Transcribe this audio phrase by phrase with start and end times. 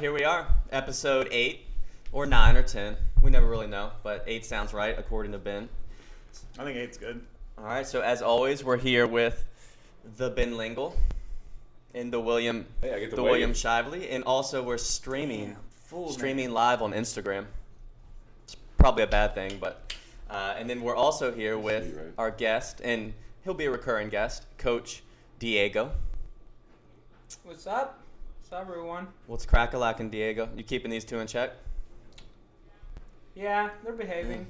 [0.00, 0.46] here we are.
[0.72, 1.60] Episode 8
[2.10, 2.96] or 9 or 10.
[3.20, 5.68] We never really know, but 8 sounds right according to Ben.
[6.58, 7.20] I think eight's good.
[7.58, 9.44] All right, so as always, we're here with
[10.16, 10.96] the Ben Lingle
[11.94, 13.22] and the William Hey, I get to the.
[13.22, 17.44] William Shively and also we're streaming Fool streaming live on Instagram.
[18.44, 19.92] It's probably a bad thing, but
[20.30, 22.12] uh, and then we're also here with Sweet, right?
[22.16, 23.12] our guest and
[23.44, 25.02] he'll be a recurring guest, Coach
[25.38, 25.92] Diego.
[27.44, 28.00] What's up?
[28.50, 29.06] What's up, everyone?
[29.28, 30.48] What's crack a lacking, Diego?
[30.56, 31.52] You keeping these two in check?
[33.36, 34.44] Yeah, they're behaving.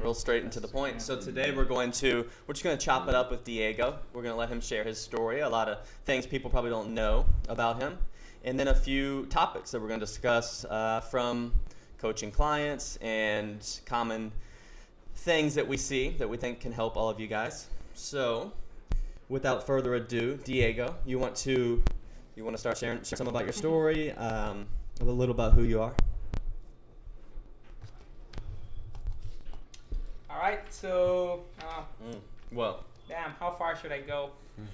[0.00, 1.02] real straight and to the point.
[1.02, 3.98] So today we're going to we're just going to chop it up with Diego.
[4.14, 6.94] We're going to let him share his story, a lot of things people probably don't
[6.94, 7.98] know about him,
[8.42, 11.52] and then a few topics that we're going to discuss uh, from
[11.98, 14.32] coaching clients and common
[15.14, 17.66] things that we see that we think can help all of you guys.
[17.92, 18.52] So,
[19.28, 21.82] without further ado, Diego, you want to
[22.40, 24.64] you want to start sharing share some about your story, um,
[24.98, 25.92] a little about who you are.
[30.30, 32.18] All right, so uh, Mm.
[32.50, 34.30] Well, damn, how far should I go?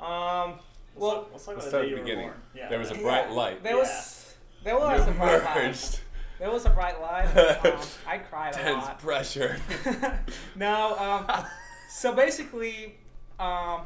[0.00, 0.54] Um,
[0.96, 2.26] well, let's talk Let's about the start day at you the were beginning.
[2.30, 2.40] born.
[2.56, 2.68] Yeah.
[2.68, 3.62] There was a yeah, bright light.
[3.62, 5.56] There was there was a bright light.
[5.62, 6.00] Emerged.
[6.40, 7.26] There was a bright light.
[7.64, 8.64] Um, I cried a lot.
[8.64, 8.98] Tense lot.
[8.98, 9.60] pressure.
[10.56, 11.44] no, um,
[11.88, 12.96] so basically,
[13.38, 13.82] um,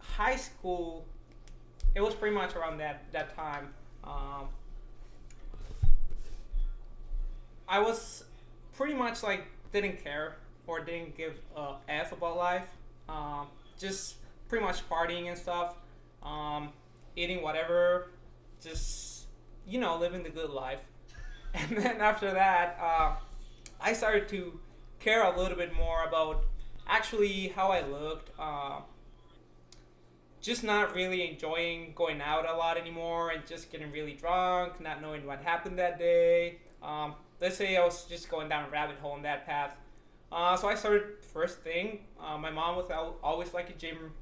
[0.00, 1.06] high school,
[1.96, 3.68] it was pretty much around that that time.
[4.04, 4.48] Um,
[7.66, 8.24] I was
[8.74, 10.36] pretty much like didn't care
[10.66, 12.68] or didn't give a f about life.
[13.08, 13.46] Um,
[13.78, 14.16] just
[14.48, 15.74] pretty much partying and stuff,
[16.22, 16.68] um,
[17.16, 18.10] eating whatever,
[18.62, 19.26] just
[19.66, 20.80] you know living the good life.
[21.54, 23.14] And then after that, uh,
[23.80, 24.60] I started to
[25.00, 26.44] care a little bit more about
[26.86, 28.28] actually how I looked.
[28.38, 28.80] Uh,
[30.46, 35.02] just not really enjoying going out a lot anymore and just getting really drunk, not
[35.02, 36.58] knowing what happened that day.
[36.80, 39.76] Um, let's say I was just going down a rabbit hole in that path.
[40.30, 41.98] Uh, so I started first thing.
[42.20, 42.88] Uh, my mom was
[43.24, 44.12] always like a gym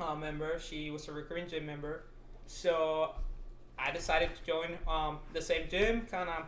[0.00, 0.58] uh, member.
[0.58, 2.04] She was a recurring gym member.
[2.46, 3.14] So
[3.78, 6.06] I decided to join um, the same gym.
[6.10, 6.46] Kind of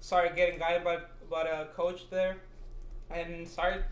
[0.00, 0.98] started getting guided by,
[1.30, 2.36] by a coach there,
[3.10, 3.84] and started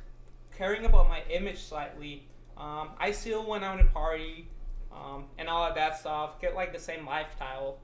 [0.54, 2.28] caring about my image slightly.
[2.58, 4.48] Um, I still went out to party
[4.96, 6.40] um, and all of that stuff.
[6.40, 7.76] Get like the same lifestyle.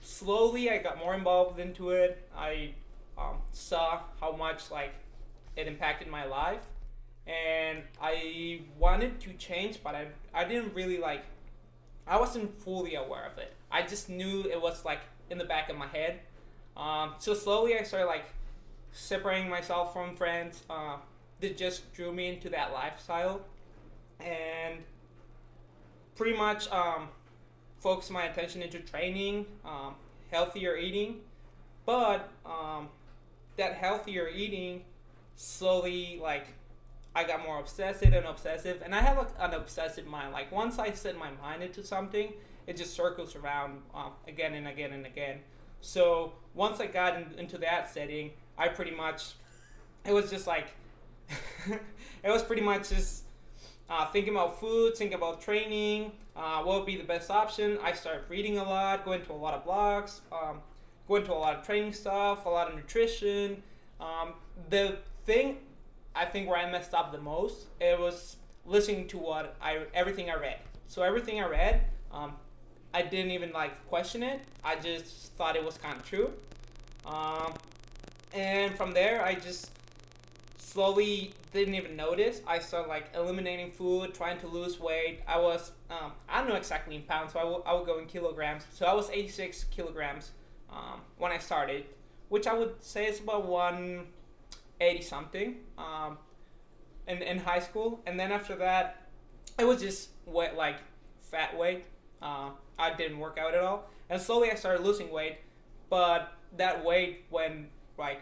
[0.00, 2.26] Slowly, I got more involved into it.
[2.36, 2.72] I
[3.18, 4.94] um, saw how much like
[5.56, 6.62] it impacted my life,
[7.26, 11.24] and I wanted to change, but I I didn't really like.
[12.06, 13.52] I wasn't fully aware of it.
[13.70, 16.20] I just knew it was like in the back of my head.
[16.76, 18.24] Um, so slowly, I started like
[18.92, 20.96] separating myself from friends uh,
[21.40, 23.42] that just drew me into that lifestyle,
[24.18, 24.78] and
[26.20, 27.08] pretty much um,
[27.78, 29.94] focused my attention into training, um,
[30.30, 31.20] healthier eating,
[31.86, 32.90] but um,
[33.56, 34.82] that healthier eating
[35.36, 36.48] slowly like
[37.16, 40.34] I got more obsessive and obsessive, and I have like, an obsessive mind.
[40.34, 42.34] Like once I set my mind into something,
[42.66, 45.38] it just circles around um, again and again and again.
[45.80, 49.32] So once I got in, into that setting, I pretty much
[50.04, 50.66] it was just like
[51.70, 53.22] it was pretty much just
[53.90, 57.78] uh, thinking about food, thinking about training, uh, what would be the best option.
[57.82, 60.60] I started reading a lot, going to a lot of blogs, um,
[61.08, 63.62] going to a lot of training stuff, a lot of nutrition.
[64.00, 64.34] Um,
[64.70, 64.96] the
[65.26, 65.58] thing
[66.14, 70.30] I think where I messed up the most it was listening to what I everything
[70.30, 70.58] I read.
[70.86, 72.34] So everything I read, um,
[72.94, 74.40] I didn't even like question it.
[74.64, 76.32] I just thought it was kind of true.
[77.06, 77.54] Um,
[78.32, 79.70] and from there, I just
[80.70, 82.40] slowly didn't even notice.
[82.46, 85.20] I started like eliminating food, trying to lose weight.
[85.26, 87.98] I was, um, I don't know exactly in pounds, so I will, I will go
[87.98, 88.64] in kilograms.
[88.72, 90.30] So I was 86 kilograms
[90.70, 91.86] um, when I started,
[92.28, 96.18] which I would say is about 180 something um,
[97.08, 98.00] in, in high school.
[98.06, 99.08] And then after that,
[99.58, 100.76] it was just weight, like
[101.20, 101.84] fat weight.
[102.22, 103.90] Uh, I didn't work out at all.
[104.08, 105.38] And slowly I started losing weight,
[105.88, 107.68] but that weight went
[107.98, 108.20] like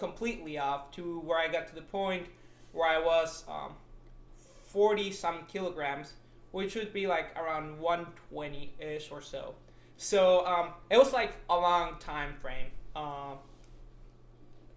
[0.00, 2.26] completely off to where I got to the point
[2.72, 3.74] where I was um,
[4.64, 6.14] 40 some kilograms,
[6.50, 9.54] which would be like around 120 ish or so.
[9.96, 12.68] So um, it was like a long time frame.
[12.96, 13.38] Um,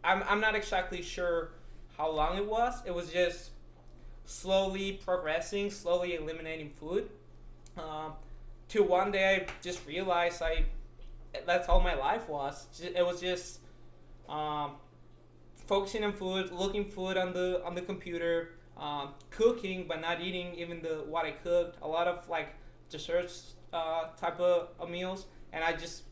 [0.04, 1.52] I'm, I'm not exactly sure
[1.98, 2.84] how long it was.
[2.86, 3.52] It was just
[4.25, 7.10] slowly progressing, slowly eliminating food.
[7.78, 8.14] Um,
[8.70, 10.66] to one day I just realized I
[11.46, 12.68] that's all my life was.
[12.81, 13.60] It was just
[14.30, 14.74] um,
[15.68, 20.54] focusing on food, looking food on the on the computer, um, cooking but not eating
[20.56, 21.77] even the what I cooked.
[21.81, 22.50] A lot of like
[22.89, 26.04] desserts uh, type of, of meals, and I just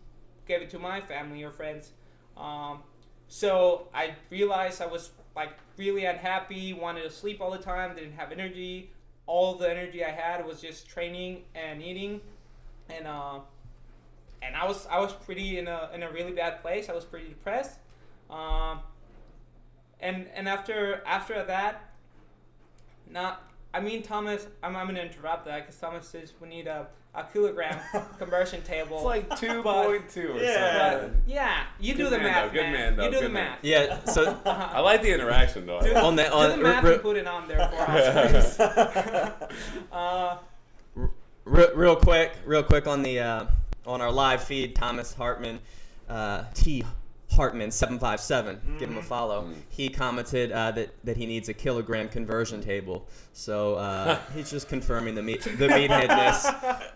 [0.48, 1.92] gave it to my family or friends.
[2.38, 2.80] Um,
[3.28, 8.14] so I realized I was like really unhappy, wanted to sleep all the time, didn't
[8.14, 8.92] have energy.
[9.28, 12.20] All the energy I had was just training and eating,
[12.90, 13.40] and uh,
[14.42, 16.90] and I was I was pretty in a in a really bad place.
[16.90, 17.80] I was pretty depressed.
[18.30, 18.80] Um,
[20.02, 21.90] and and after after that,
[23.10, 23.44] not
[23.74, 24.48] I mean Thomas.
[24.64, 27.80] I'm, I'm gonna interrupt that because Thomas says we need a, a kilogram
[28.18, 28.98] conversion table.
[28.98, 31.00] It's like two But- point two or Yeah.
[31.02, 31.22] something.
[31.28, 32.54] yeah, you do the man, math, though.
[32.54, 33.04] Good man, though.
[33.06, 33.52] You do the man.
[33.52, 33.60] math.
[33.64, 34.04] Yeah.
[34.06, 35.82] So I like the interaction though.
[35.82, 38.60] Do- on the do on the math re- and put it on there for us,
[39.92, 40.38] uh,
[41.44, 43.46] Re- real quick, real quick on the uh,
[43.86, 45.60] on our live feed, Thomas Hartman,
[46.08, 46.84] uh, T
[47.32, 48.60] Hartman seven five seven.
[48.78, 49.44] Give him a follow.
[49.44, 49.54] Mm.
[49.70, 53.08] He commented uh, that that he needs a kilogram conversion table.
[53.34, 56.92] So uh, he's just confirming the meat the meatheadness.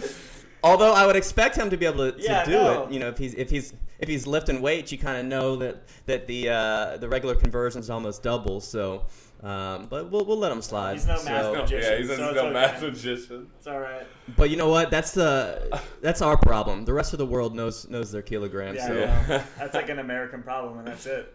[0.64, 2.84] Although I would expect him to be able to, to Yeah, do no.
[2.84, 5.56] it, you know, if he's if he's if he's lifting weights, you kind of know
[5.56, 8.60] that that the uh, the regular conversion is almost double.
[8.60, 9.04] So,
[9.42, 10.94] um, but we'll we'll let him slide.
[10.94, 12.52] He's no math So- No, magician, yeah, he's a so it's no okay.
[12.52, 13.50] math magician.
[13.58, 14.06] It's all right.
[14.36, 14.90] But you know what?
[14.90, 16.84] That's the that's our problem.
[16.84, 18.78] The rest of the world knows knows their kilograms.
[18.78, 18.94] Yeah, so.
[18.94, 19.42] Yeah.
[19.58, 21.32] that's like an American problem, and that's it.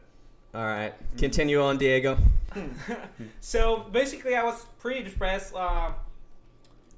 [0.53, 2.17] All right, continue on, Diego.
[3.39, 5.55] so basically, I was pretty depressed.
[5.55, 5.91] Uh,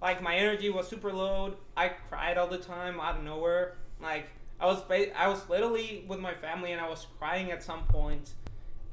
[0.02, 1.54] like my energy was super low.
[1.78, 3.76] I cried all the time out of nowhere.
[4.02, 4.28] Like
[4.60, 7.84] I was, ba- I was literally with my family, and I was crying at some
[7.84, 8.32] point.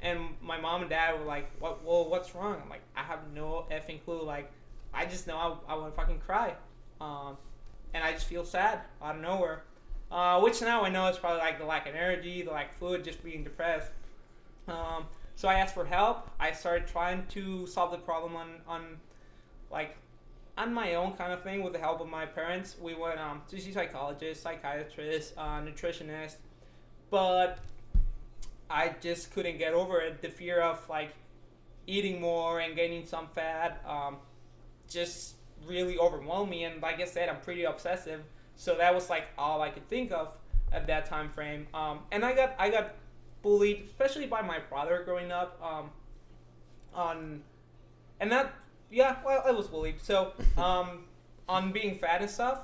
[0.01, 1.83] And my mom and dad were like, "What?
[1.83, 4.23] Well, what's wrong?" I'm like, "I have no effing clue.
[4.23, 4.51] Like,
[4.93, 6.55] I just know I, I want to fucking cry,
[6.99, 7.37] um,
[7.93, 9.63] and I just feel sad out of nowhere."
[10.11, 12.77] Uh, which now I know is probably like the lack of energy, the lack of
[12.77, 13.91] food, just being depressed.
[14.67, 15.05] Um,
[15.35, 16.29] so I asked for help.
[16.39, 18.97] I started trying to solve the problem on, on
[19.71, 19.95] like
[20.57, 22.75] on my own kind of thing with the help of my parents.
[22.79, 26.35] We went um, to see psychologists, psychiatrists, uh, nutritionists,
[27.09, 27.59] but
[28.71, 30.21] I just couldn't get over it.
[30.21, 31.13] The fear of like
[31.87, 34.17] eating more and gaining some fat um,
[34.89, 35.35] just
[35.67, 36.63] really overwhelmed me.
[36.63, 38.21] And like I said, I'm pretty obsessive,
[38.55, 40.29] so that was like all I could think of
[40.71, 41.67] at that time frame.
[41.73, 42.95] Um, and I got I got
[43.41, 45.59] bullied, especially by my brother growing up.
[45.61, 45.89] Um,
[46.93, 47.41] on
[48.19, 48.53] and that
[48.89, 50.01] yeah, well, I was bullied.
[50.01, 51.05] So um,
[51.47, 52.59] on being fat and stuff.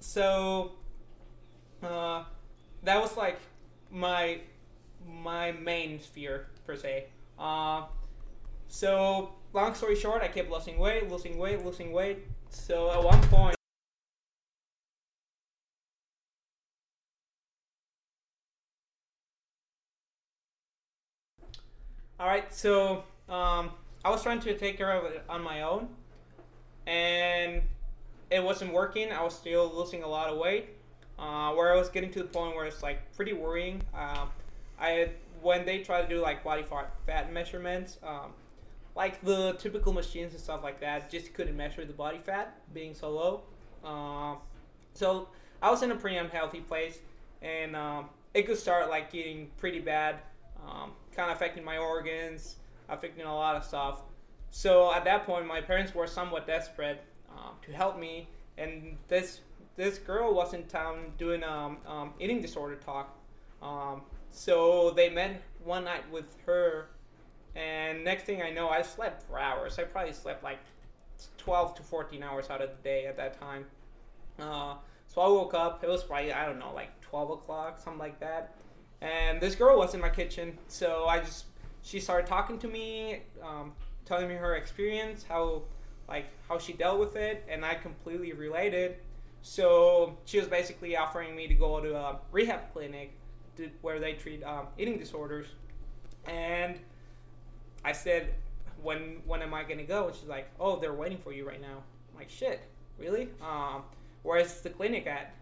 [0.00, 0.72] So
[1.82, 2.24] uh,
[2.84, 3.38] that was like
[3.90, 4.40] my
[5.06, 7.06] my main fear per se.
[7.38, 7.84] Uh,
[8.68, 12.18] so long story short, I kept losing weight, losing weight, losing weight.
[12.50, 13.56] So at one point.
[22.18, 23.70] All right, so um,
[24.04, 25.88] I was trying to take care of it on my own,
[26.86, 27.62] and
[28.30, 29.12] it wasn't working.
[29.12, 30.70] I was still losing a lot of weight,
[31.18, 33.82] uh, where I was getting to the point where it's like pretty worrying.
[33.94, 34.30] Um,
[34.80, 35.10] I
[35.42, 36.64] when they try to do like body
[37.06, 38.32] fat, measurements, um,
[38.94, 42.94] like the typical machines and stuff like that, just couldn't measure the body fat being
[42.94, 43.42] so low.
[43.84, 44.36] Uh,
[44.94, 45.28] so
[45.62, 46.98] I was in a pretty unhealthy place,
[47.42, 50.16] and um, it could start like getting pretty bad,
[50.66, 52.56] um, kind of affecting my organs,
[52.88, 54.02] affecting a lot of stuff.
[54.50, 58.28] So at that point, my parents were somewhat desperate um, to help me,
[58.58, 59.40] and this
[59.76, 61.78] this girl was in town doing um,
[62.18, 63.16] eating disorder talk.
[64.30, 66.88] So they met one night with her,
[67.54, 69.78] and next thing I know, I slept for hours.
[69.78, 70.58] I probably slept like
[71.38, 73.66] 12 to 14 hours out of the day at that time.
[74.38, 74.74] Uh,
[75.06, 75.82] so I woke up.
[75.84, 78.54] It was probably I don't know like 12 o'clock, something like that.
[79.00, 81.46] And this girl was in my kitchen, so I just
[81.82, 83.72] she started talking to me, um,
[84.04, 85.62] telling me her experience, how
[86.08, 88.96] like how she dealt with it, and I completely related.
[89.42, 93.12] So she was basically offering me to go to a rehab clinic
[93.60, 95.46] to, where they treat um, eating disorders,
[96.26, 96.78] and
[97.84, 98.34] I said,
[98.82, 101.60] "When when am I gonna go?" And she's like, "Oh, they're waiting for you right
[101.60, 102.60] now." I'm like, "Shit,
[102.98, 103.28] really?
[103.42, 103.82] Um,
[104.22, 105.34] where's the clinic at?"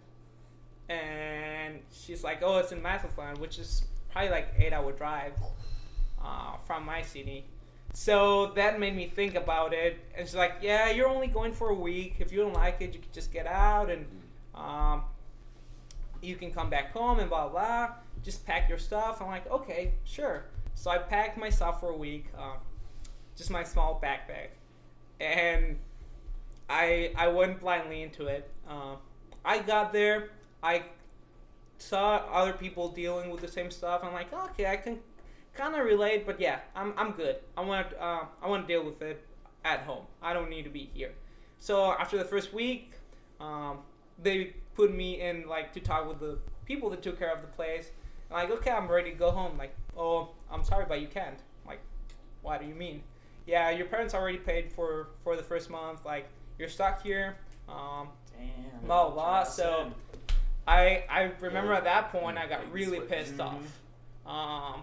[0.89, 5.35] And she's like, "Oh, it's in Mazatlan, which is probably like eight hour drive
[6.23, 7.45] uh, from my city."
[7.95, 11.71] So that made me think about it, and she's like, "Yeah, you're only going for
[11.71, 12.17] a week.
[12.19, 14.07] If you don't like it, you can just get out and
[14.55, 15.03] um,
[16.21, 17.91] you can come back home and blah blah.
[18.23, 20.45] Just pack your stuff." I'm like, "Okay, sure."
[20.75, 22.57] So I packed my stuff for a week, uh,
[23.37, 24.49] just my small backpack,
[25.21, 25.79] and
[26.71, 28.51] I I went blindly into it.
[28.69, 28.97] Uh,
[29.45, 30.31] I got there,
[30.63, 30.83] I
[31.79, 34.03] saw other people dealing with the same stuff.
[34.05, 34.99] I'm like, okay, I can
[35.55, 37.37] kind of relate, but yeah, I'm, I'm good.
[37.57, 39.25] I want uh, I want to deal with it
[39.65, 40.05] at home.
[40.23, 41.13] I don't need to be here.
[41.61, 42.93] So after the first week,
[43.41, 43.79] um,
[44.23, 47.49] they put me in like to talk with the people that took care of the
[47.49, 47.91] place.
[48.31, 49.57] I'm like, okay, I'm ready to go home.
[49.59, 51.35] Like, oh, I'm sorry, but you can't.
[51.65, 51.81] I'm like,
[52.43, 53.03] what do you mean?
[53.47, 56.05] Yeah, your parents already paid for for the first month.
[56.05, 57.37] Like, you're stuck here.
[57.69, 58.87] Um, Damn.
[58.87, 59.45] blah blah.
[59.45, 59.93] So.
[60.67, 61.79] I I remember Yeah.
[61.79, 63.47] at that point I got really pissed Mhm.
[64.27, 64.75] off.
[64.75, 64.83] Um,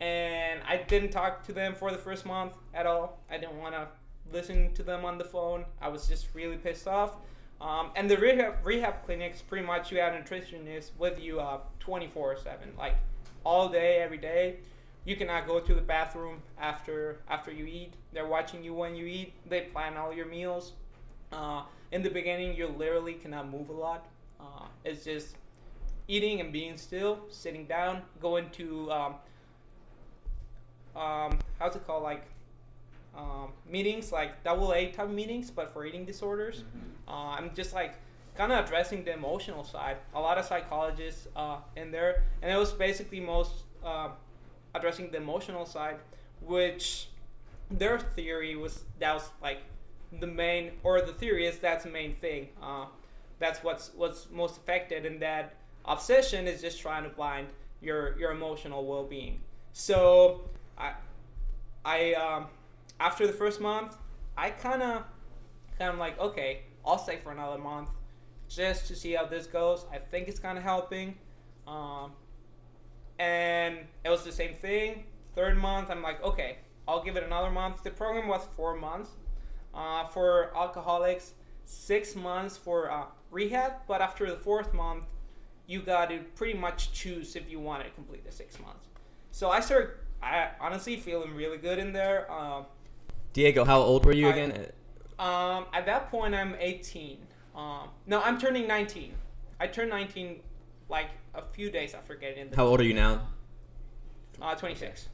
[0.00, 3.18] and I didn't talk to them for the first month at all.
[3.30, 3.88] I didn't want to
[4.30, 5.64] listen to them on the phone.
[5.80, 7.16] I was just really pissed off.
[7.60, 12.38] Um, and the rehab rehab clinics pretty much you have nutritionists with you uh, 24
[12.38, 12.96] seven, like
[13.44, 14.56] all day every day.
[15.04, 17.94] You cannot go to the bathroom after after you eat.
[18.12, 19.34] They're watching you when you eat.
[19.48, 20.72] They plan all your meals.
[21.32, 21.62] Uh,
[21.92, 24.06] in the beginning, you literally cannot move a lot.
[24.38, 25.36] Uh, it's just
[26.08, 29.14] eating and being still, sitting down, going to um,
[30.96, 32.24] um, how's it called like
[33.16, 36.64] um, meetings like double A type meetings, but for eating disorders.
[37.08, 37.94] Uh, I'm just like
[38.36, 39.96] kind of addressing the emotional side.
[40.14, 44.08] A lot of psychologists uh, in there, and it was basically most uh,
[44.74, 45.96] addressing the emotional side,
[46.40, 47.08] which
[47.70, 49.58] their theory was that was like
[50.18, 52.48] the main, or the theory is that's the main thing.
[52.62, 52.86] Uh,
[53.38, 57.48] that's what's what's most affected, and that obsession is just trying to blind
[57.80, 59.40] your your emotional well being.
[59.72, 60.42] So
[60.78, 60.92] I
[61.84, 62.46] I um,
[63.00, 63.96] after the first month,
[64.36, 65.04] I kind of
[65.78, 67.90] kind of like okay, I'll stay for another month
[68.48, 69.86] just to see how this goes.
[69.92, 71.16] I think it's kind of helping.
[71.66, 72.12] Um,
[73.18, 75.04] and it was the same thing.
[75.34, 77.84] Third month, I'm like, okay, I'll give it another month.
[77.84, 79.10] The program was four months
[79.72, 83.72] uh, for alcoholics, six months for uh, rehab.
[83.86, 85.04] But after the fourth month,
[85.66, 88.88] you got to pretty much choose if you want to complete the six months.
[89.30, 89.90] So I started,
[90.20, 92.30] I honestly feeling really good in there.
[92.32, 92.66] Um,
[93.32, 94.66] Diego, how old were you I- again?
[95.18, 97.18] um, at that point, I'm 18.
[97.54, 99.14] Um, no, I'm turning 19.
[99.58, 100.40] I turned 19
[100.88, 102.50] like a few days after getting in.
[102.50, 103.28] The, How old are you now?
[104.40, 105.02] Uh, 26.
[105.02, 105.08] So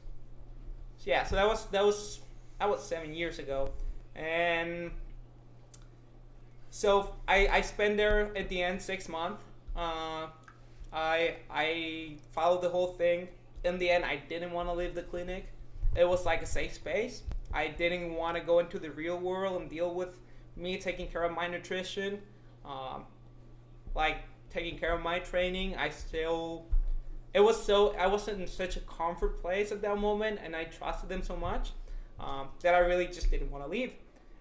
[1.05, 2.21] yeah, so that was that was
[2.59, 3.69] that was seven years ago,
[4.15, 4.89] and
[6.71, 9.43] so I I spent there at the end six months.
[9.75, 10.27] Uh,
[10.91, 13.27] I I followed the whole thing.
[13.63, 15.47] In the end, I didn't want to leave the clinic.
[15.95, 17.21] It was like a safe space.
[17.57, 20.19] I didn't want to go into the real world and deal with
[20.55, 22.19] me taking care of my nutrition,
[22.63, 23.03] um,
[23.95, 24.17] like
[24.51, 25.75] taking care of my training.
[25.75, 26.65] I still
[27.33, 30.65] it was so I wasn't in such a comfort place at that moment, and I
[30.65, 31.71] trusted them so much
[32.19, 33.93] um, that I really just didn't want to leave.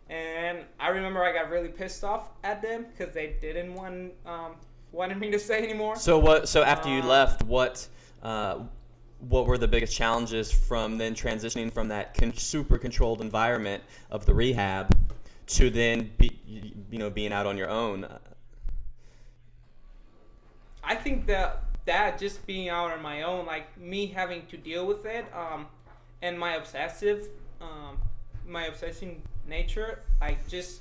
[0.08, 4.52] And I remember I got really pissed off at them because they didn't want um,
[4.92, 5.96] wanted me to stay anymore.
[5.96, 6.48] So what?
[6.48, 7.88] So after you Uh, left, what?
[8.22, 8.60] Uh,
[9.20, 14.26] what were the biggest challenges from then transitioning from that con- super controlled environment of
[14.26, 14.94] the rehab
[15.46, 18.06] to then be, you know being out on your own?
[20.84, 24.86] I think that that just being out on my own, like me having to deal
[24.86, 25.66] with it, um,
[26.22, 27.28] and my obsessive,
[27.60, 27.98] um,
[28.46, 30.80] my obsessing nature, like just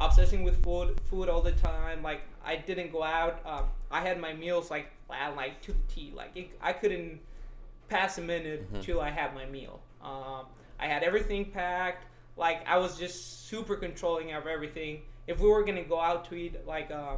[0.00, 2.02] obsessing with food, food all the time.
[2.02, 3.40] Like I didn't go out.
[3.44, 6.12] Um, I had my meals like like to the T.
[6.14, 7.20] Like it, I couldn't
[7.90, 8.82] pass a minute Mhm.
[8.82, 9.80] till I had my meal.
[10.02, 10.46] Um,
[10.78, 12.06] I had everything packed.
[12.36, 15.02] Like I was just super controlling of everything.
[15.26, 17.16] If we were gonna go out to eat, like uh,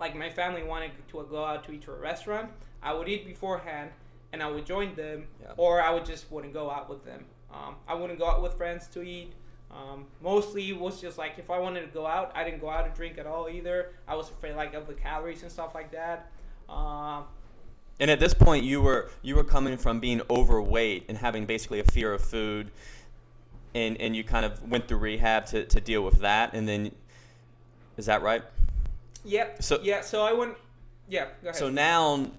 [0.00, 2.50] like my family wanted to go out to eat to a restaurant,
[2.82, 3.92] I would eat beforehand
[4.32, 5.52] and I would join them, Yeah.
[5.56, 7.26] or I would just wouldn't go out with them.
[7.52, 9.32] Um, I wouldn't go out with friends to eat.
[9.70, 12.68] Um, mostly it was just like if I wanted to go out, I didn't go
[12.70, 13.92] out to drink at all either.
[14.08, 16.30] I was afraid like of the calories and stuff like that.
[16.68, 17.26] Um,
[18.00, 21.80] And at this point, you were you were coming from being overweight and having basically
[21.80, 22.70] a fear of food,
[23.74, 26.90] and and you kind of went through rehab to, to deal with that, and then
[27.96, 28.42] is that right?
[29.24, 29.62] yep.
[29.62, 30.00] So- yeah.
[30.00, 30.56] So I went.
[31.08, 31.26] Yeah.
[31.52, 32.30] So now,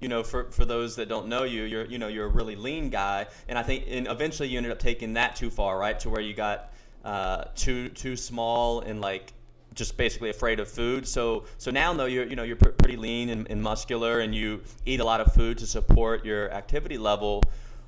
[0.00, 2.56] you know, for, for those that don't know you, you're you know you're a really
[2.56, 5.98] lean guy, and I think and eventually you ended up taking that too far, right?
[6.00, 6.72] To where you got
[7.04, 9.32] uh, too too small and like
[9.78, 11.06] just basically afraid of food.
[11.06, 14.62] So so now though you're you know you're pretty lean and, and muscular, and you
[14.84, 17.42] eat a lot of food to support your activity level.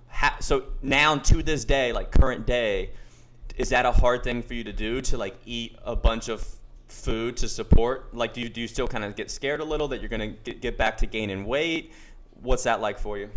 [0.09, 2.91] Ha- so now to this day, like current day,
[3.57, 6.47] is that a hard thing for you to do to like eat a bunch of
[6.89, 9.87] food to support like do you, do you still kind of get scared a little
[9.87, 11.93] that you're to get, get back to gaining weight
[12.43, 13.31] what's that like for you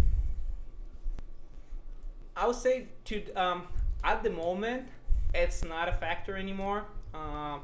[2.36, 3.68] I would say to um,
[4.04, 4.88] at the moment,
[5.34, 6.84] it's not a factor anymore.
[7.14, 7.62] Um,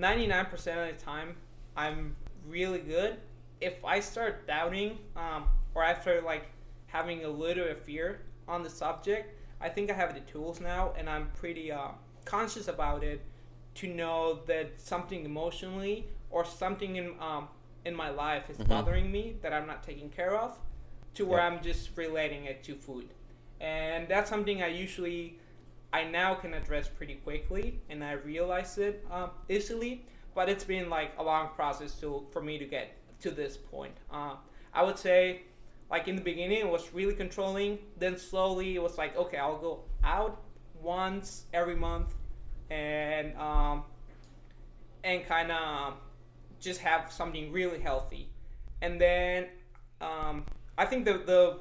[0.00, 0.52] 99%
[0.90, 1.36] of the time,
[1.76, 2.16] I'm
[2.48, 3.18] really good.
[3.60, 6.46] If I start doubting, um, or after like
[6.86, 10.94] having a little of fear on the subject, I think I have the tools now,
[10.96, 11.88] and I'm pretty uh,
[12.24, 13.20] conscious about it
[13.76, 17.48] to know that something emotionally or something in um,
[17.84, 18.68] in my life is Mhm.
[18.68, 20.58] bothering me that I'm not taking care of,
[21.14, 21.52] to where Yep.
[21.52, 23.08] I'm just relating it to food,
[23.60, 25.38] and that's something I usually
[25.92, 30.06] I now can address pretty quickly, and I realize it um, easily.
[30.34, 33.96] But it's been like a long process to for me to get to this point.
[34.12, 34.36] Uh,
[34.72, 35.42] I would say,
[35.90, 37.78] like in the beginning, it was really controlling.
[37.98, 40.42] Then slowly, it was like, okay, I'll go out
[40.80, 42.14] once every month,
[42.70, 43.84] and um,
[45.02, 45.94] and kind of
[46.60, 48.30] just have something really healthy.
[48.82, 49.48] And then
[50.00, 50.44] um,
[50.78, 51.58] I think the the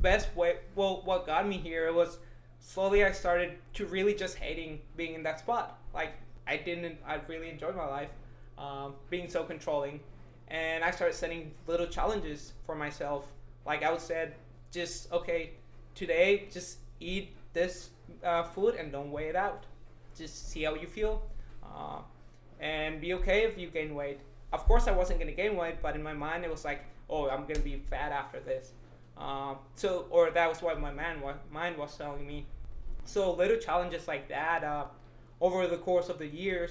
[0.00, 2.18] best way, well, what got me here was
[2.60, 5.78] slowly I started to really just hating being in that spot.
[5.94, 6.12] Like
[6.46, 8.10] I didn't, I really enjoyed my life,
[8.56, 10.00] um, being so controlling,
[10.48, 13.26] and I started setting little challenges for myself.
[13.66, 14.30] Like I would say,
[14.72, 15.50] just okay,
[15.94, 17.90] today just eat this
[18.24, 19.64] uh, food and don't weigh it out.
[20.16, 21.22] Just see how you feel,
[21.62, 22.00] uh,
[22.60, 24.20] and be okay if you gain weight.
[24.52, 27.28] Of course, I wasn't gonna gain weight, but in my mind it was like, oh,
[27.28, 28.72] I'm gonna be fat after this.
[29.18, 32.46] Um, so, or that was what my man wa- mind was telling me.
[33.04, 34.84] So little challenges like that uh,
[35.40, 36.70] over the course of the years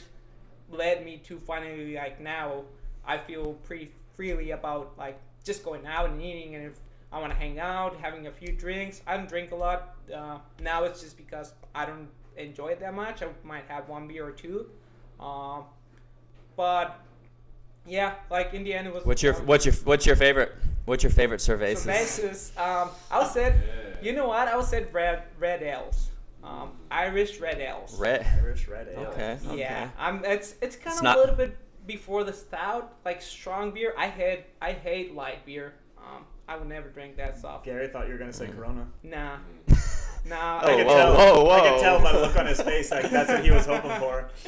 [0.69, 2.63] led me to finally like now
[3.05, 6.79] I feel pretty freely about like just going out and eating and if
[7.11, 9.01] I want to hang out, having a few drinks.
[9.07, 9.95] I don't drink a lot.
[10.13, 13.23] Uh, now it's just because I don't enjoy it that much.
[13.23, 14.69] I might have one beer or two.
[15.19, 15.63] Um,
[16.55, 16.99] but
[17.85, 19.05] yeah, like in the end it was.
[19.05, 20.53] What's your what's your what's your favorite
[20.87, 21.85] what's your favorite cervezas?
[21.85, 22.57] Cervezas.
[22.57, 23.53] Um, I would say,
[24.01, 24.47] you know what?
[24.47, 26.09] I would say red red ales,
[26.43, 27.99] um, Irish red ales.
[27.99, 28.25] Red.
[28.41, 29.05] Irish red ale.
[29.11, 29.37] Okay.
[29.45, 29.59] Okay.
[29.59, 30.25] Yeah, I'm.
[30.25, 33.93] It's it's kind It's of not- a little bit before the stout, like strong beer.
[33.97, 35.73] I hate I hate light beer.
[35.97, 37.63] Um, I would never drink that stuff.
[37.63, 38.87] Gary thought you were gonna say Corona.
[39.03, 39.37] Nah,
[40.25, 40.61] nah.
[40.63, 41.13] Oh, I could whoa, tell.
[41.15, 41.71] whoa, I whoa.
[41.73, 42.89] could tell by the look on his face.
[42.91, 44.29] Like that's what he was hoping for.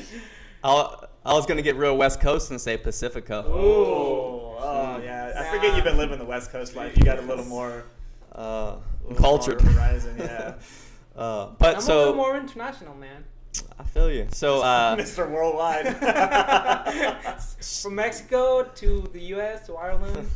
[0.63, 3.41] I'll, I was gonna get real West Coast and say Pacifico.
[3.47, 4.55] Ooh.
[4.61, 5.33] Oh yeah.
[5.37, 6.97] I forget you've been living the West Coast life.
[6.97, 7.85] You got a little more
[8.33, 8.75] Uh,
[9.09, 9.61] a cultured.
[9.61, 10.15] horizon.
[10.17, 10.55] Yeah.
[11.15, 13.23] uh, but I'm a so little more international, man.
[13.79, 14.27] I feel you.
[14.31, 15.29] So uh, Mr.
[15.29, 15.95] Worldwide.
[17.81, 19.65] From Mexico to the U.S.
[19.67, 20.27] to Ireland.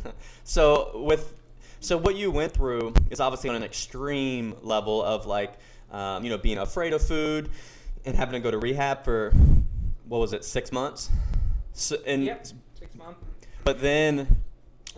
[0.44, 1.34] so with
[1.80, 5.54] so what you went through is obviously on an extreme level of like
[5.92, 7.50] um, you know being afraid of food
[8.06, 9.32] and having to go to rehab for
[10.08, 11.10] what was it six months
[11.72, 12.46] so, and Yep,
[12.78, 13.18] six months.
[13.64, 14.36] but then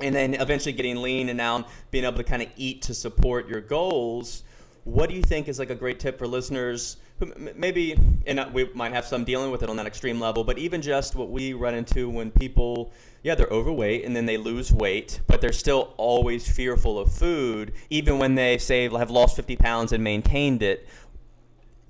[0.00, 3.48] and then eventually getting lean and now being able to kind of eat to support
[3.48, 4.42] your goals
[4.84, 8.38] what do you think is like a great tip for listeners who m- maybe and
[8.38, 11.14] uh, we might have some dealing with it on that extreme level but even just
[11.16, 12.92] what we run into when people
[13.22, 17.72] yeah they're overweight and then they lose weight but they're still always fearful of food
[17.90, 20.86] even when they say have lost 50 pounds and maintained it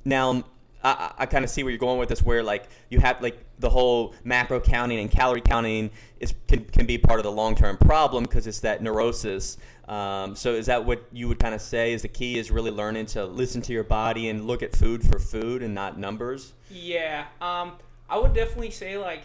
[0.05, 0.45] now
[0.87, 3.39] I, I kind of see where you're going with this where like you have like
[3.59, 7.77] the whole macro counting and calorie counting is can, can be part of the long-term
[7.79, 11.93] problem because it's that neurosis um, so is that what you would kind of say
[11.93, 15.03] is the key is really learning to listen to your body and look at food
[15.03, 17.73] for food and not numbers Yeah, um,
[18.09, 19.23] I would definitely say like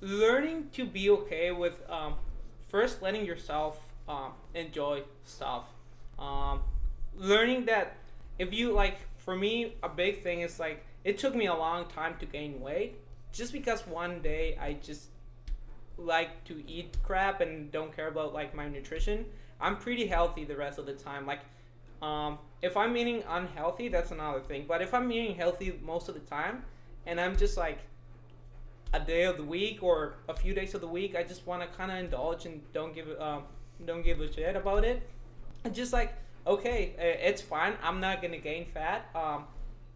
[0.00, 2.14] learning to be okay with um,
[2.68, 5.64] first letting yourself um, enjoy stuff.
[6.18, 6.60] Um,
[7.16, 7.96] learning that
[8.38, 11.86] if you like, for me, a big thing is like it took me a long
[11.88, 12.96] time to gain weight,
[13.32, 15.08] just because one day I just
[15.98, 19.26] like to eat crap and don't care about like my nutrition.
[19.60, 21.26] I'm pretty healthy the rest of the time.
[21.26, 21.40] Like,
[22.02, 24.64] um, if I'm eating unhealthy, that's another thing.
[24.68, 26.64] But if I'm eating healthy most of the time,
[27.04, 27.78] and I'm just like
[28.92, 31.62] a day of the week or a few days of the week, I just want
[31.62, 33.42] to kind of indulge and don't give um,
[33.84, 35.02] don't give a shit about it.
[35.64, 36.14] And just like
[36.46, 37.74] okay, uh, it's fine.
[37.82, 39.08] I'm not gonna gain fat.
[39.14, 39.44] Um,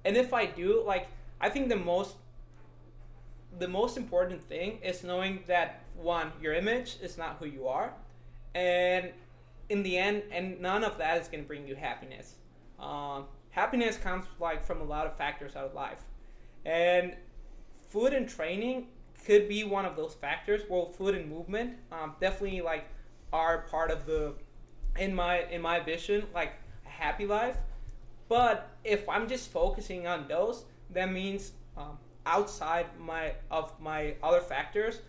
[0.04, 1.08] and if I do, like
[1.40, 2.16] I think the most
[3.58, 7.92] the most important thing is knowing that one, your image is not who you are,
[8.54, 9.10] and
[9.68, 12.36] in the end, and none of that is to bring you happiness.
[12.78, 16.02] Um, happiness comes like from a lot of factors out of life,
[16.64, 17.14] and
[17.88, 18.86] food and training
[19.26, 20.62] could be one of those factors.
[20.68, 22.86] Well, food and movement um, definitely like
[23.32, 24.34] are part of the
[24.98, 26.52] in my in my vision like
[26.86, 27.56] a happy life.
[28.28, 34.40] But if I'm just focusing on those, that means um, outside my of my other
[34.40, 35.00] factors,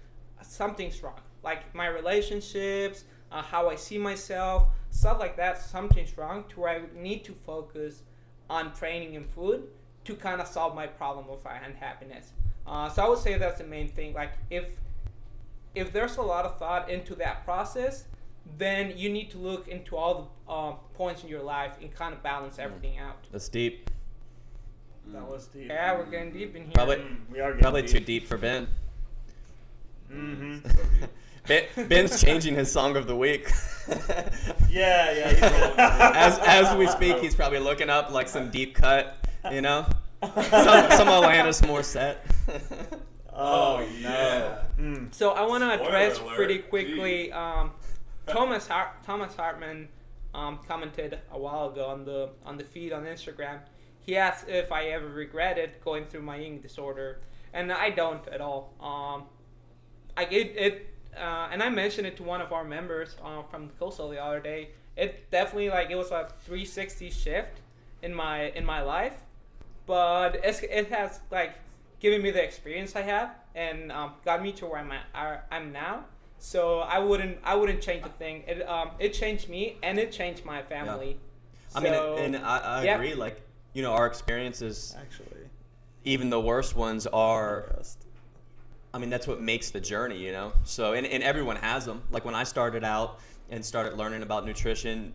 [0.41, 1.19] something's wrong.
[1.43, 5.61] Like my relationships, uh, how I see myself, stuff like that.
[5.61, 8.03] Something's wrong to where I need to focus
[8.49, 9.67] on training and food
[10.03, 12.33] to kind of solve my problem of unhappiness.
[12.65, 14.13] Uh, so I would say that's the main thing.
[14.13, 14.65] Like if
[15.73, 18.05] if there's a lot of thought into that process,
[18.57, 22.13] then you need to look into all the uh, points in your life and kind
[22.13, 23.17] of balance everything out.
[23.31, 23.89] that's deep
[25.07, 25.67] That was deep.
[25.69, 26.71] Yeah, we're getting deep in here.
[26.73, 27.91] Probably- Mm, we are getting Probably deep.
[27.91, 28.67] too deep for Ben.
[30.11, 30.67] Mm-hmm.
[30.69, 31.07] So
[31.47, 31.87] ben.
[31.87, 33.49] Ben's changing his song of the week.
[34.69, 36.13] Yeah, yeah.
[36.15, 39.17] as as we speak, he's probably looking up like some deep cut,
[39.51, 39.85] you know,
[40.23, 40.31] some
[40.91, 42.17] some Alanis Morissette.
[43.33, 44.09] Oh, Oh, no.
[44.09, 44.57] yeah.
[44.79, 45.13] Mm.
[45.13, 46.35] So I want to address alert.
[46.37, 47.33] pretty quickly.
[47.33, 47.71] Um,
[48.27, 48.67] Thomas
[49.05, 49.87] Thomas Hartman
[50.33, 53.59] um, commented a while ago on the on the feed on Instagram.
[53.99, 57.21] He asked if I ever regretted going through my eating disorder,
[57.53, 58.73] and I don't at all.
[58.79, 59.25] Um,
[60.17, 63.67] I it, it uh, and I mentioned it to one of our members uh, from
[63.67, 64.69] the coastal the other day.
[64.95, 67.61] It definitely like it was a 360 shift
[68.01, 69.17] in my in my life,
[69.85, 71.55] but it's, it has like
[71.99, 75.71] given me the experience I have and um, got me to where I'm at, I'm
[75.71, 76.05] now.
[76.43, 78.43] So I wouldn't I wouldn't change a thing.
[78.47, 81.19] It um it changed me and it changed my family.
[81.75, 82.95] I mean, and I, I yeah.
[82.95, 83.13] agree.
[83.13, 83.41] Like,
[83.73, 85.45] you know, our experiences, Actually.
[86.03, 87.71] even the worst ones, are.
[88.91, 90.51] I mean, that's what makes the journey, you know.
[90.63, 92.01] So, and, and everyone has them.
[92.09, 93.19] Like when I started out
[93.51, 95.13] and started learning about nutrition,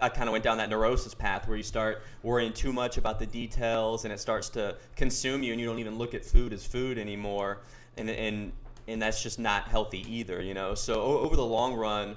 [0.00, 3.18] I kind of went down that neurosis path where you start worrying too much about
[3.18, 6.54] the details, and it starts to consume you, and you don't even look at food
[6.54, 7.58] as food anymore,
[7.98, 8.52] and and
[8.88, 10.74] and that's just not healthy either, you know.
[10.74, 12.16] So o- over the long run,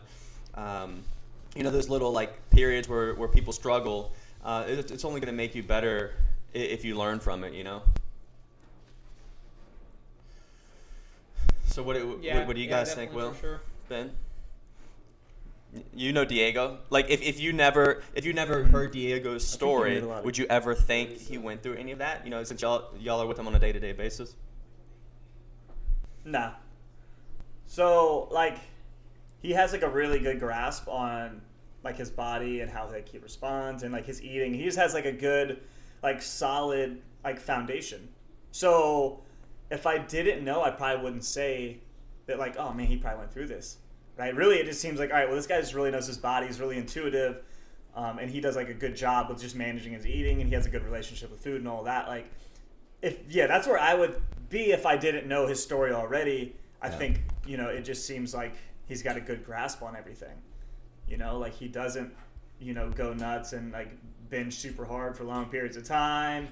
[0.55, 1.03] um,
[1.55, 5.31] you know, those little like periods where where people struggle, uh, it, it's only going
[5.31, 6.13] to make you better
[6.53, 7.81] if you learn from it, you know.
[11.67, 13.33] So what, do- Yeah, what, what do you yeah, guys think, Will?
[13.35, 13.61] Sure.
[13.87, 14.11] Ben?
[15.93, 16.79] You know Diego.
[16.89, 20.25] Like if, if you never if you never heard Diego's story, made a lot of
[20.25, 22.23] would you ever think he went through any of that?
[22.23, 24.35] You know, since y'all y'all are with him on a day to day basis.
[26.25, 26.53] Nah.
[27.65, 28.57] So like,
[29.41, 31.41] he has like a really good grasp on
[31.83, 34.53] like his body and how like he responds and like his eating.
[34.53, 35.61] He just has like a good,
[36.03, 38.09] like solid like foundation.
[38.51, 39.21] So
[39.71, 41.79] if I didn't know, I probably wouldn't say
[42.25, 43.77] that like, oh man, he probably went through this.
[44.17, 44.35] Right?
[44.35, 45.27] Really, it just seems like all right.
[45.27, 46.47] Well, this guy just really knows his body.
[46.47, 47.41] He's really intuitive,
[47.95, 50.55] um, and he does like a good job with just managing his eating, and he
[50.55, 52.09] has a good relationship with food and all that.
[52.09, 52.29] Like,
[53.01, 56.55] if yeah, that's where I would be if I didn't know his story already.
[56.81, 56.95] I Yeah.
[56.97, 58.53] think you know it just seems like
[58.87, 60.35] he's got a good grasp on everything.
[61.07, 62.13] You know, like he doesn't,
[62.59, 63.89] you know, go nuts and like
[64.29, 66.49] binge super hard for long periods of time.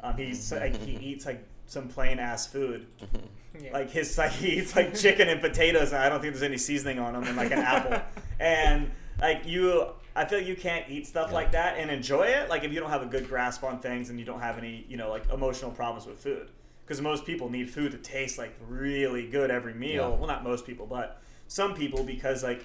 [0.00, 2.86] Um, he's like he eats like some plain ass food.
[3.58, 3.72] Yeah.
[3.72, 6.58] Like his like he eats like chicken and potatoes, and I don't think there's any
[6.58, 8.02] seasoning on them, and like an apple.
[8.38, 12.48] And like you, I feel like you can't eat stuff like that and enjoy it.
[12.48, 14.84] Like if you don't have a good grasp on things and you don't have any,
[14.88, 16.48] you know, like emotional problems with food.
[16.84, 20.10] Because most people need food to taste like really good every meal.
[20.10, 20.16] Yeah.
[20.18, 22.64] Well, not most people, but some people because like,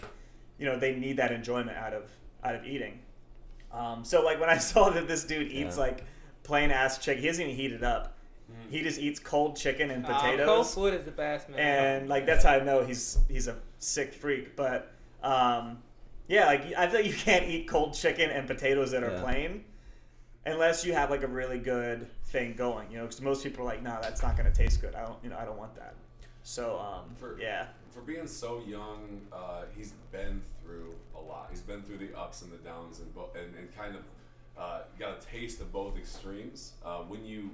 [0.57, 2.09] you know, they need that enjoyment out of
[2.43, 2.99] out of eating.
[3.71, 5.83] Um, so like when I saw that this dude eats Yeah.
[5.83, 6.03] like
[6.43, 8.17] plain ass chicken, he doesn't even heat it up.
[8.69, 11.59] He just eats cold chicken and Uh, cold potatoes food is the best, man.
[11.59, 14.55] and like that's how I know he's he's a sick freak.
[14.57, 14.91] But
[15.23, 15.77] um,
[16.31, 19.21] yeah, like I feel like you can't eat cold chicken and potatoes that are Yeah.
[19.21, 19.65] plain
[20.45, 22.89] unless you have like a really good thing going.
[22.89, 24.95] You know, because most people are like, no, that's not going to taste good.
[24.95, 25.93] I don't, you know, I don't want that.
[26.43, 31.47] So um, For- yeah, For being so young, uh, he's been through a lot.
[31.51, 34.01] He's been through the ups and the downs, and bo- and, and kind of
[34.57, 36.71] uh, got a taste of both extremes.
[36.83, 37.51] Uh, when you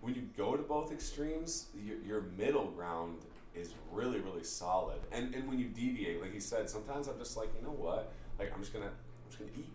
[0.00, 3.18] when you go to both extremes, your, your middle ground
[3.54, 4.98] is really really solid.
[5.12, 8.12] And and when you deviate, like he said, sometimes I'm just like, you know what?
[8.38, 9.72] Like I'm just gonna I'm just gonna eat.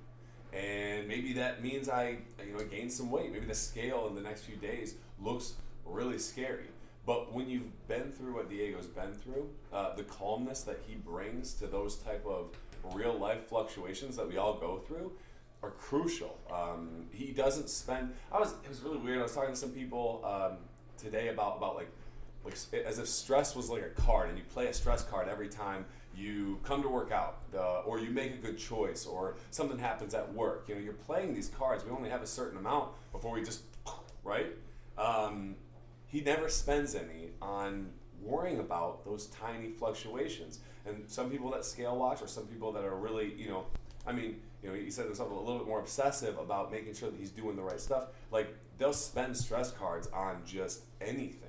[0.52, 3.32] And maybe that means I, you know, gain some weight.
[3.32, 5.54] Maybe the scale in the next few days looks
[5.86, 6.66] really scary.
[7.06, 11.54] But when you've been through what Diego's been through, uh, the calmness that he brings
[11.56, 12.50] to those type of
[12.94, 15.12] real life fluctuations that we all go through
[15.62, 16.38] are crucial.
[16.52, 18.14] Um, he doesn't spend.
[18.32, 18.54] I was.
[18.64, 19.20] It was really weird.
[19.20, 20.58] I was talking to some people um,
[20.98, 21.90] today about about like
[22.44, 25.50] like as if stress was like a card, and you play a stress card every
[25.50, 27.40] time you come to work out,
[27.86, 30.66] or you make a good choice, or something happens at work.
[30.68, 31.86] You know, you're playing these cards.
[31.86, 33.64] We only have a certain amount before we just
[34.24, 34.56] right.
[34.98, 35.56] Um,
[36.08, 40.60] he never spends any on worrying about those tiny fluctuations.
[40.86, 43.66] And some people that scale watch, or some people that are really, you know,
[44.08, 47.10] I mean, you know, he said himself a little bit more obsessive about making sure
[47.10, 48.08] that he's doing the right stuff.
[48.32, 51.49] Like they'll spend stress cards on just anything.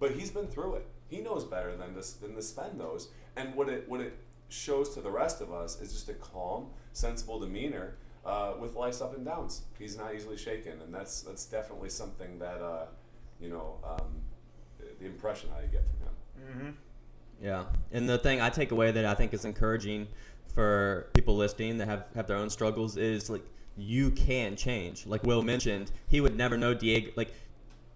[0.00, 0.86] But he's been through it.
[1.08, 3.08] He knows better than to, than to spend those.
[3.36, 4.16] And what it what it
[4.48, 9.00] shows to the rest of us is just a calm, sensible demeanor uh, with life's
[9.00, 9.62] up and downs.
[9.78, 12.86] He's not easily shaken, and that's that's definitely something that uh,
[13.40, 14.06] you know um,
[14.78, 16.62] the- the impression I get from him.
[16.62, 16.70] hmm
[17.44, 20.08] Yeah, and the thing I take away that I think is encouraging
[20.54, 23.44] for people listening that have have their own struggles is like
[23.76, 25.06] you can change.
[25.06, 27.32] Like Will mentioned, he would never know Diego like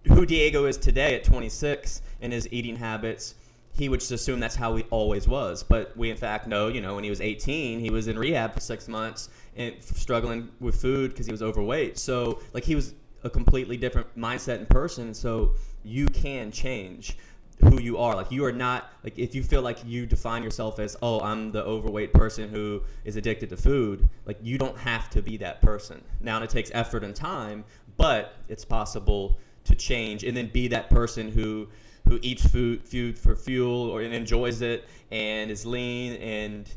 [0.07, 3.35] who Diego is today at 26 and his eating habits.
[3.75, 6.79] He would just assume that's how he always was, but we in fact know, you
[6.79, 10.79] know, when he was 18, he was in rehab for six months and struggling with
[10.79, 11.97] food because he was overweight.
[11.97, 15.13] So like he was a completely different mindset and person.
[15.13, 17.17] So you can change
[17.61, 18.15] who you are.
[18.15, 21.51] Like you are not like if you feel like you define yourself as oh I'm
[21.51, 24.07] the overweight person who is addicted to food.
[24.25, 26.03] Like you don't have to be that person.
[26.19, 27.63] Now it takes effort and time,
[27.97, 31.67] but it's possible to change and then be that person who
[32.07, 36.69] who eats food food for fuel or and enjoys it and is lean and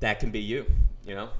[0.00, 0.64] that can be you.
[1.04, 1.30] You know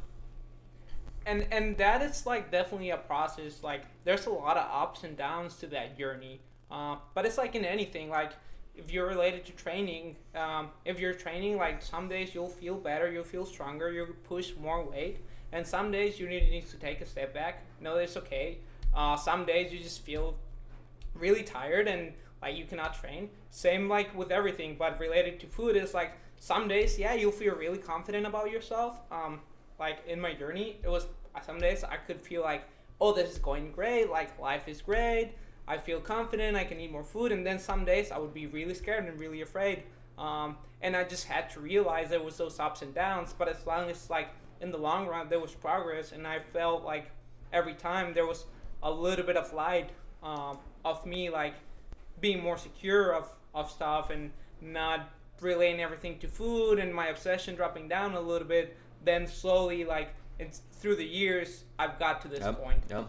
[1.29, 5.17] and and that is like definitely a process like there's a lot of ups and
[5.17, 8.33] downs to that journey uh, but it's like in anything like
[8.75, 13.11] if you're related to training um, if you're training like some days you'll feel better
[13.13, 15.19] you'll feel stronger you'll push more weight
[15.53, 18.59] and some days you need, need to take a step back no it's okay
[18.95, 20.37] uh, some days you just feel
[21.15, 23.31] really tired and like you cannot train.
[23.51, 27.55] Same like with everything but related to food is like some days yeah you'll feel
[27.55, 29.01] really confident about yourself.
[29.11, 29.41] Um,
[29.79, 31.07] like in my journey it was
[31.45, 32.65] some days i could feel like
[33.01, 35.33] oh this is going great like life is great
[35.69, 38.47] i feel confident i can eat more food and then some days i would be
[38.47, 39.85] really scared and really afraid.
[40.19, 43.65] Um, and i just had to realize there was those ups and downs but as
[43.67, 47.13] long as like in the long run there was progress and i felt like
[47.53, 48.47] every time there was
[48.83, 49.91] a little bit of light
[50.23, 51.55] um, of me like
[52.21, 55.11] being more secure of, of stuff and not
[55.41, 60.11] relaying everything to food and my obsession dropping down a little bit then slowly like
[60.41, 62.63] it's through the years I've got to this Yep.
[62.63, 62.81] point.
[62.91, 63.09] Yep.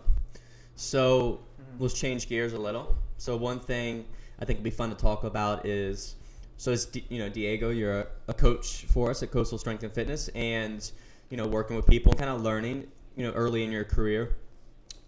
[0.76, 1.40] So
[1.80, 2.96] let's change gears a little.
[3.18, 4.06] So one thing
[4.40, 6.16] I think would be fun to talk about is
[6.58, 9.84] so as Di- you know Diego, you're a, a coach for us at Coastal Strength
[9.84, 10.90] and Fitness, and
[11.30, 14.36] you know working with people and kind of learning you know early in your career.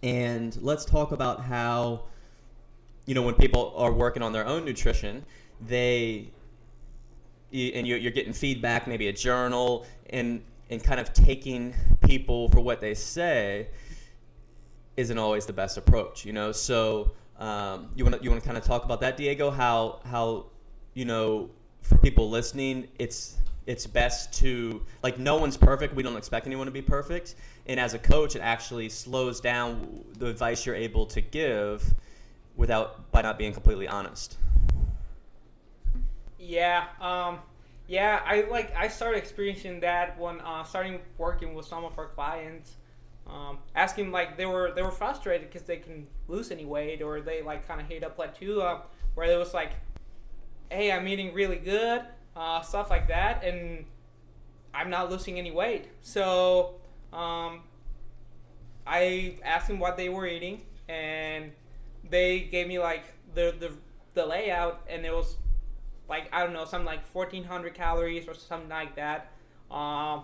[0.04, 2.04] And let's talk about how
[3.06, 5.26] you know when people are working on their own nutrition,
[5.60, 6.30] they
[7.54, 11.74] and you're, getting feedback, maybe a journal, and and kind of taking
[12.06, 13.68] people for what they say
[14.96, 16.52] isn't always the best approach, you know.
[16.52, 19.52] So um, you want to you want to kind of talk about that, Diego?
[19.52, 20.46] How how
[20.94, 21.50] you know
[21.82, 23.38] for people listening, it's
[23.68, 25.94] it's best to like no one's perfect.
[25.94, 27.36] We don't expect anyone to be perfect,
[27.72, 31.94] and as a coach, it actually slows down the advice you're able to give
[32.58, 34.36] without by not being completely honest.
[36.38, 37.40] Yeah, um,
[37.88, 38.20] yeah.
[38.26, 42.76] I like I started experiencing that when uh, starting working with some of our clients.
[43.26, 47.22] Um, asking like they were they were frustrated because they can lose any weight or
[47.22, 48.82] they like kind of hit a plateau uh,
[49.14, 49.72] where it was like,
[50.70, 52.02] hey, I'm eating really good,
[52.36, 53.86] uh, stuff like that, and
[54.74, 55.88] I'm not losing any weight.
[56.02, 56.81] So
[57.14, 57.62] um,
[58.86, 61.52] I asked them what they were eating, and
[62.10, 63.72] they gave me like the the,
[64.14, 65.38] the layout, and it was
[66.10, 69.32] like I don't know, something like 1,400 calories or something like that.
[69.70, 70.24] Um,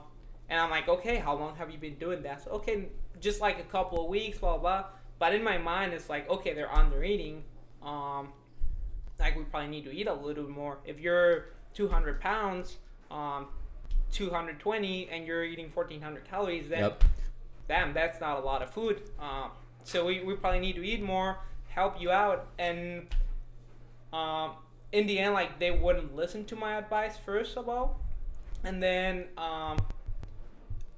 [0.49, 2.43] and I'm like, okay, how long have you been doing that?
[2.43, 4.85] So, okay, just like a couple of weeks, blah blah.
[5.19, 7.43] But in my mind, it's like, okay, they're under eating.
[7.81, 8.29] Um,
[9.19, 10.79] like we probably need to eat a little more.
[10.85, 12.77] If you're 200 pounds,
[13.09, 13.47] um,
[14.11, 17.03] 220, and you're eating 1,400 calories, then Yep.
[17.67, 19.01] damn, that's not a lot of food.
[19.19, 19.51] Um,
[19.83, 21.37] so we, we probably need to eat more,
[21.69, 23.07] help you out, and
[24.13, 24.51] um,
[24.91, 27.99] in the end, like they wouldn't listen to my advice first of all,
[28.63, 29.77] and then um,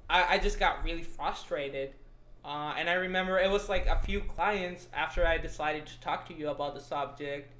[0.08, 1.94] I, I just got really frustrated.
[2.42, 6.26] Uh, and I remember it was like a few clients after I decided to talk
[6.28, 7.52] to you about the subject,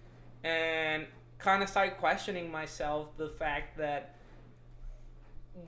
[0.43, 1.07] and
[1.39, 4.17] kind of started questioning myself the fact that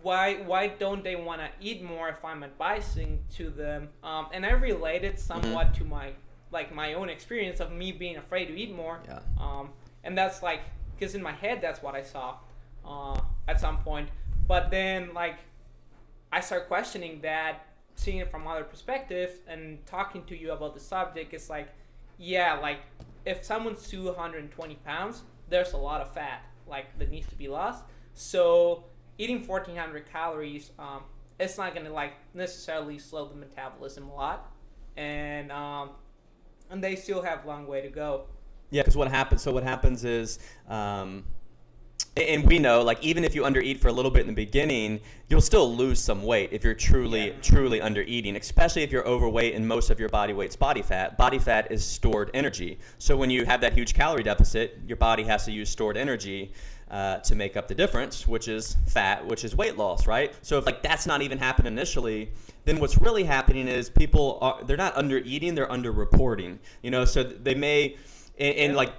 [0.02, 3.88] why why don't they want to eat more if I'm advising to them?
[4.02, 6.12] Um, and I related somewhat to my
[6.50, 9.00] like my own experience of me being afraid to eat more.
[9.06, 9.20] Yeah.
[9.40, 9.70] Um,
[10.04, 10.60] and that's like
[10.94, 12.36] because in my head that's what I saw
[12.84, 14.08] uh, at some point.
[14.46, 15.38] But then like
[16.32, 20.80] I start questioning that, seeing it from other perspectives, and talking to you about the
[20.80, 21.34] subject.
[21.34, 21.68] It's like,
[22.18, 22.78] yeah, like
[23.24, 27.84] if someone's 220 pounds, there's a lot of fat like that needs to be lost.
[28.14, 28.84] So
[29.22, 31.02] eating 1400 calories, um,
[31.38, 34.50] it's not gonna like necessarily slow the metabolism a lot,
[34.96, 35.90] and um,
[36.70, 38.24] and they still have a long way to go.
[38.70, 39.42] Yeah, because what happens?
[39.42, 41.24] So what happens is, um,
[42.16, 45.00] and we know like even if you undereat for a little bit in the beginning
[45.28, 47.32] you'll still lose some weight if you're truly Yeah.
[47.40, 51.38] truly undereating especially if you're overweight and most of your body weight's body fat body
[51.38, 55.46] fat is stored energy so when you have that huge calorie deficit your body has
[55.46, 56.52] to use stored energy
[56.92, 60.58] uh, to make up the difference which is fat which is weight loss right so
[60.58, 62.30] if like that's not even happening initially
[62.64, 66.90] then what's really happening is people are they're not under eating they're under reporting you
[66.90, 67.96] know so they may
[68.38, 68.92] and, and like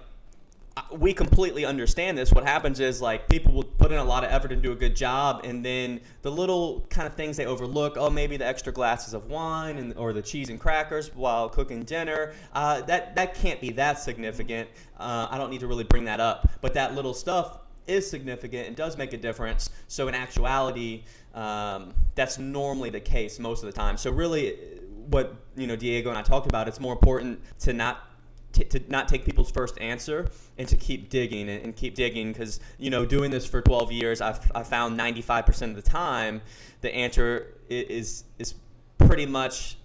[0.92, 2.32] we completely understand this.
[2.32, 4.76] What happens is like people will put in a lot of effort and do a
[4.76, 7.96] good job, and then the little kind of things they overlook.
[7.98, 11.84] Oh, maybe the extra glasses of wine and or the cheese and crackers while cooking
[11.84, 12.34] dinner.
[12.54, 14.70] Uh, that that can't be that significant.
[14.98, 18.68] Uh, I don't need to really bring that up, but that little stuff is significant
[18.68, 19.70] and does make a difference.
[19.88, 23.98] So in actuality, um, that's normally the case most of the time.
[23.98, 24.58] So really,
[25.10, 28.08] what you know, Diego and I talked about, it's more important to not
[28.54, 32.32] t- to not take people's first answer and to keep digging and, and keep digging
[32.32, 36.42] because you know doing this for 12 years I've, I found 95% of the time
[36.82, 38.56] the answer is is
[38.98, 39.78] pretty much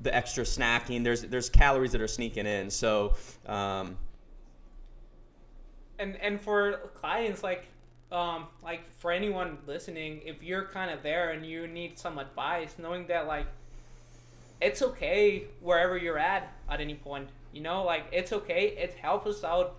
[0.00, 3.14] the extra snacking there's there's calories that are sneaking in so
[3.46, 3.96] um,
[5.98, 7.66] and and for clients like
[8.10, 12.76] um like for anyone listening if you're kind of there and you need some advice
[12.78, 13.46] knowing that like
[14.60, 17.84] it's okay wherever you're at at any point you know?
[17.84, 19.76] Like it's okay it helps us out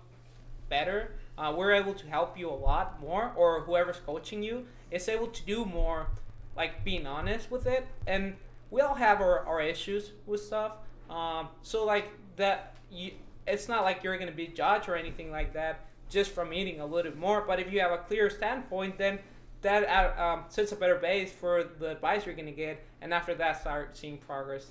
[0.68, 1.12] better.
[1.38, 5.28] Uh, we're able to help you a lot more or whoever's coaching you is able
[5.28, 6.08] to do more
[6.56, 7.86] like being honest with it.
[8.06, 8.36] And
[8.70, 10.72] we all have our, our issues with stuff
[11.08, 13.12] um, so like that you
[13.46, 16.86] it's not like you're to be judged or anything like that just from eating a
[16.86, 17.44] little bit more.
[17.46, 19.18] But if you have a clear standpoint then
[19.62, 19.84] that
[20.18, 22.82] uh, um, sets a better base for the advice you're going to get.
[23.02, 24.70] And after that start seeing progress.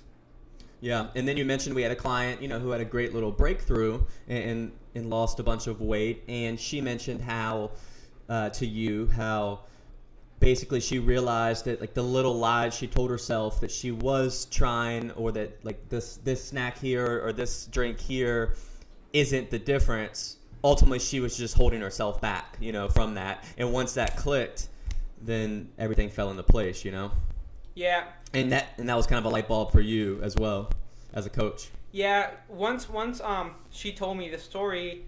[0.80, 3.12] Yeah, and then you mentioned we had a client, you know, who had a great
[3.12, 7.72] little breakthrough and and lost a bunch of weight, and she mentioned how
[8.30, 9.60] uh, to you how
[10.40, 15.10] basically she realized that like the little lies she told herself that she was trying
[15.12, 18.54] or that like this this snack here or this drink here
[19.12, 23.72] isn't the difference ultimately she was just holding herself back you know from that and
[23.72, 24.68] once that clicked
[25.22, 27.10] then everything fell into place you know
[27.74, 30.70] yeah and that and that was kind of a light bulb for you as well
[31.14, 35.06] as a coach Yeah, once once um she told me the story,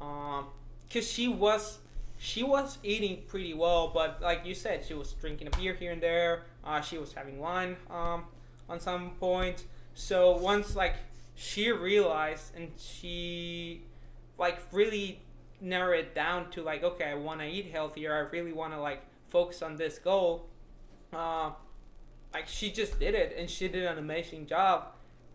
[0.00, 0.46] um,
[0.92, 1.78] cause she was
[2.18, 5.92] she was eating pretty well, but like you said, she was drinking a beer here
[5.92, 6.42] and there.
[6.64, 8.24] Uh, she was having wine um
[8.68, 9.64] on some point.
[9.94, 10.96] So once like
[11.36, 13.82] she realized and she
[14.38, 15.22] like really
[15.60, 18.14] narrow it down to like okay, I want to eat healthier.
[18.14, 20.48] I really want to like focus on this goal.
[21.12, 21.50] Uh,
[22.36, 24.88] like she just did it and she did an amazing job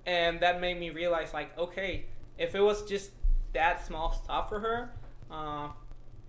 [0.05, 2.05] and that made me realize like okay
[2.37, 3.11] if it was just
[3.53, 4.91] that small stuff for her
[5.31, 5.67] uh,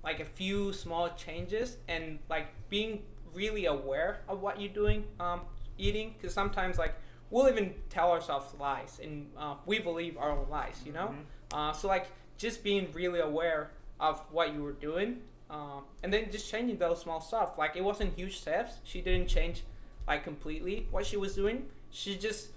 [0.02, 3.02] like a few small changes and like being
[3.34, 5.42] really aware of what you're doing um,
[5.76, 6.94] eating because sometimes like
[7.30, 11.14] we'll even tell ourselves lies and uh, we believe our own lies you know
[11.52, 12.06] uh, so like
[12.38, 15.18] just being really aware of what you were doing
[15.50, 19.28] um, and then just changing those small stuff like it wasn't huge steps she didn't
[19.28, 19.62] change
[20.08, 22.48] like completely what she was doing she just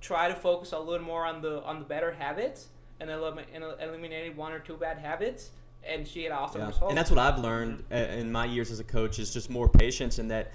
[0.00, 2.68] tried to focus a little more on the on the better habits
[3.00, 5.50] and, elim- and eliminated one or two bad habits
[5.86, 6.68] and she had awesome Yeah.
[6.68, 9.50] results And that's what I've learned uh, in my years as a coach is just
[9.50, 10.52] more patience and that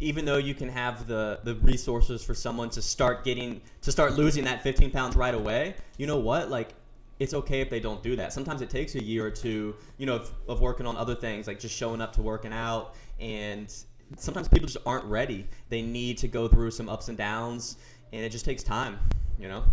[0.00, 4.12] even though you can have the, the resources for someone to start getting to start
[4.12, 6.50] losing that 15 pounds right away, you know what?
[6.50, 6.74] Like
[7.18, 8.32] it's okay if they don't do that.
[8.32, 11.46] Sometimes it takes a year or two, you know, of, of working on other things
[11.46, 13.74] like just showing up to working out and
[14.16, 15.46] sometimes people just aren't ready.
[15.68, 17.76] They need to go through some ups and downs
[18.12, 18.98] and it just takes time,
[19.38, 19.64] you know?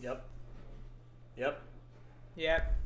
[0.00, 0.24] Yep.
[1.36, 1.62] Yep.
[2.36, 2.78] Yep.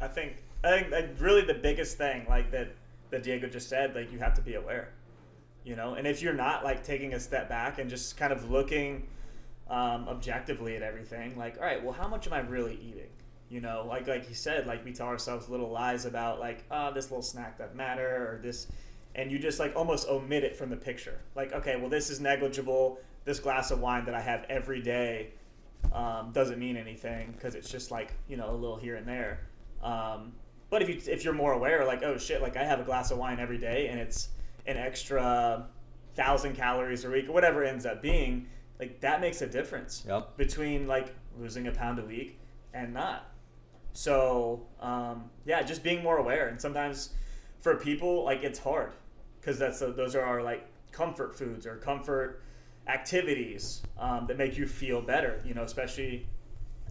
[0.00, 2.74] I think I think like, really the biggest thing like that
[3.10, 4.92] that Diego just said like you have to be aware,
[5.64, 8.50] you know, and if you're not like taking a step back and just kind of
[8.50, 9.08] looking
[9.68, 13.10] um, objectively at everything, like all right, well, how much am I really eating?
[13.48, 16.92] You know, like like he said, like we tell ourselves little lies about like oh
[16.92, 18.66] this little snack doesn't matter or this,
[19.14, 21.20] and you just like almost omit it from the picture.
[21.34, 22.98] Like okay, well this is negligible.
[23.24, 25.30] This glass of wine that I have every day
[25.92, 29.40] um, doesn't mean anything because it's just like you know a little here and there.
[29.82, 30.32] Um,
[30.70, 33.10] but if you if you're more aware, like oh shit, like I have a glass
[33.10, 34.28] of wine every day and it's
[34.66, 35.66] an extra
[36.14, 38.48] thousand calories a week or whatever ends up being,
[38.78, 40.36] like that makes a difference Yep.
[40.36, 42.38] between like losing a pound a week
[42.74, 43.30] and not.
[43.92, 46.48] So um, yeah, just being more aware.
[46.48, 47.10] And sometimes
[47.60, 48.92] for people, like it's hard
[49.40, 52.42] because that's those are our like comfort foods or comfort
[52.88, 55.40] activities um, that make you feel better.
[55.44, 56.26] You know, especially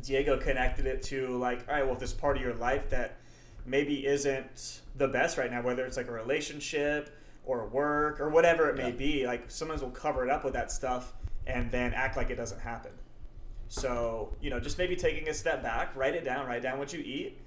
[0.03, 3.17] Diego connected it to like, all right, well, if this part of your life that
[3.65, 7.15] maybe isn't the best right now, whether it's like a relationship
[7.45, 8.95] or work or whatever it may Yeah.
[8.95, 9.27] be.
[9.27, 11.13] Like sometimes we'll cover it up with that stuff
[11.47, 12.91] and then act like it doesn't happen.
[13.67, 16.93] So you know, just maybe taking a step back, write it down, write down what
[16.93, 17.39] you eat,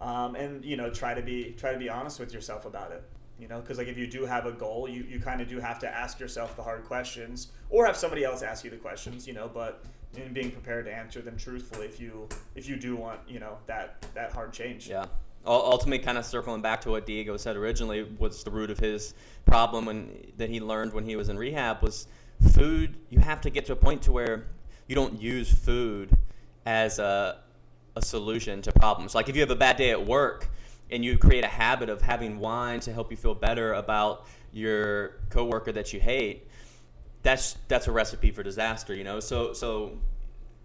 [0.00, 3.02] um, and you know, try to be try to be honest with yourself about it.
[3.38, 5.58] You know, because like if you do have a goal, you, you kind of do
[5.58, 9.26] have to ask yourself the hard questions, or have somebody else ask you the questions.
[9.26, 9.84] You know, but
[10.16, 13.58] in being prepared to answer them truthfully if you if you do want you know
[13.66, 14.88] that that hard change.
[14.88, 15.06] Yeah.
[15.46, 18.78] Ul- Ultimately, kind of circling back to what Diego said originally, was the root of
[18.78, 19.12] his
[19.44, 22.06] problem when, that he learned when he was in rehab was
[22.44, 22.96] food.
[23.10, 24.46] You have to get to a point to where
[24.86, 26.16] you don't use food
[26.66, 27.38] as a,
[27.96, 29.14] a solution to problems.
[29.14, 30.48] Like if you have a bad day at work
[30.90, 35.16] and you create a habit of having wine to help you feel better about your
[35.30, 36.48] coworker that you hate,
[37.22, 38.94] that's that's a recipe for disaster.
[38.94, 39.20] You know.
[39.20, 39.98] So so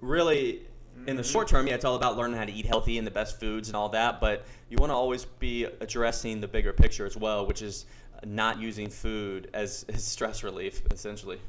[0.01, 0.61] really
[1.07, 1.31] in the mm-hmm.
[1.31, 3.69] short term, yeah, it's all about learning how to eat healthy and the best foods
[3.69, 4.19] and all that.
[4.19, 7.85] But you want to always be addressing the bigger picture as well, which is
[8.25, 11.39] not using food as, as stress relief, essentially.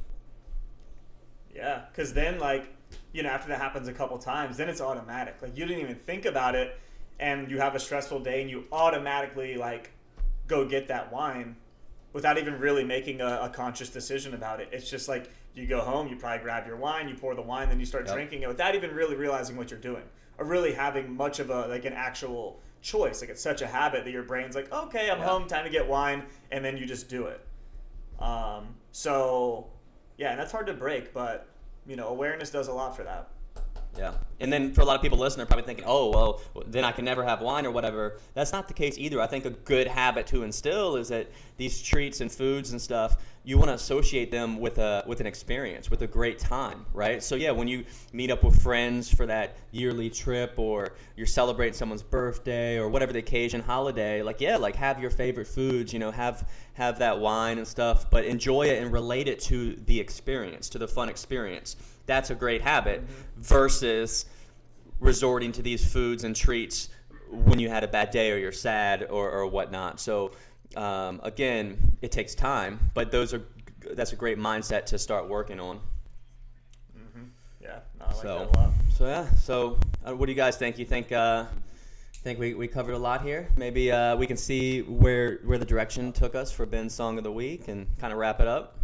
[1.61, 2.75] Yeah, because then like
[3.13, 5.37] you know after that happens a couple times, then it's automatic.
[5.43, 6.79] Like you didn't even think about it,
[7.19, 9.91] and you have a stressful day, and you automatically like
[10.47, 11.57] go get that wine
[12.13, 14.69] without even really making a, a conscious decision about it.
[14.73, 17.69] It's just like you go home, you probably grab your wine, you pour the wine,
[17.69, 18.15] then you start Yep.
[18.15, 20.05] drinking it without even really realizing what you're doing,
[20.39, 23.21] or really having much of a like an actual choice.
[23.21, 25.27] Like it's such a habit that your brain's like, okay, I'm Yeah.
[25.27, 27.47] home, time to get wine, and then you just do it.
[28.19, 29.69] Um, so
[30.21, 31.49] yeah, and that's hard to break, but
[31.87, 33.31] you know, awareness does a lot for that.
[33.97, 34.13] Yeah.
[34.39, 36.93] And then for a lot of people listening, they're probably thinking, oh, well, then I
[36.93, 38.19] can never have wine or whatever.
[38.35, 39.19] That's not the case either.
[39.19, 43.17] I think a good habit to instill is that these treats and foods and stuff,
[43.43, 47.23] you want to associate them with a with an experience, with a great time, right?
[47.23, 51.73] So yeah, when you meet up with friends for that yearly trip or you're celebrating
[51.73, 55.99] someone's birthday or whatever the occasion, holiday, like yeah, like have your favorite foods, you
[55.99, 59.99] know, have have that wine and stuff, but enjoy it and relate it to the
[59.99, 61.77] experience, to the fun experience.
[62.05, 63.43] That's a great habit mm-hmm.
[63.43, 64.27] versus
[64.99, 66.91] resorting to these foods and treats
[67.31, 70.01] when you had a bad day or you're sad or, or whatnot.
[70.01, 70.33] So
[70.77, 73.43] um, again, it takes time, but those are
[73.93, 75.81] that's a great mindset to start working on.
[77.61, 78.71] Yeah, no, I like so that a lot.
[78.97, 79.31] so yeah.
[79.35, 80.79] So uh, what do you guys think?
[80.79, 81.45] You think uh,
[82.23, 83.49] think we, we covered a lot here?
[83.57, 87.25] Maybe uh, we can see where where the direction took us for Ben's song of
[87.25, 88.79] the week and kind of wrap it up.